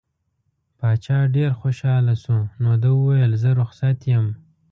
[0.77, 4.27] باچا ډېر خوشحاله شو نو ده وویل زه رخصت یم.